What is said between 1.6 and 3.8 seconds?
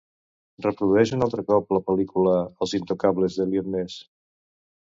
la pel·lícula "Els intocables d'Eliot